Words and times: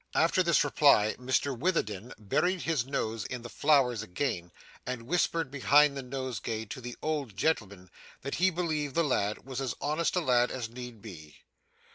At 0.15 0.33
this 0.33 0.63
reply 0.63 1.15
Mr 1.19 1.55
Witherden 1.55 2.11
buried 2.17 2.63
his 2.63 2.87
nose 2.87 3.23
in 3.25 3.43
the 3.43 3.51
flowers 3.51 4.01
again, 4.01 4.51
and 4.83 5.03
whispered 5.03 5.51
behind 5.51 5.95
the 5.95 6.01
nosegay 6.01 6.65
to 6.69 6.81
the 6.81 6.95
old 7.03 7.37
gentleman 7.37 7.87
that 8.23 8.33
he 8.41 8.49
believed 8.49 8.95
the 8.95 9.03
lad 9.03 9.45
was 9.45 9.61
as 9.61 9.75
honest 9.79 10.15
a 10.15 10.19
lad 10.19 10.49
as 10.49 10.69
need 10.71 11.03
be. 11.03 11.37